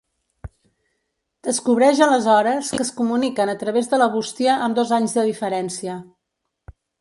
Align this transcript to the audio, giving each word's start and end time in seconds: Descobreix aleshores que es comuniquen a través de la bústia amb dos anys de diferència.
Descobreix 1.47 2.01
aleshores 2.05 2.71
que 2.77 2.85
es 2.85 2.91
comuniquen 3.01 3.53
a 3.53 3.55
través 3.65 3.91
de 3.93 4.01
la 4.03 4.09
bústia 4.17 4.57
amb 4.69 4.81
dos 4.81 4.95
anys 4.99 5.15
de 5.19 5.27
diferència. 5.29 6.01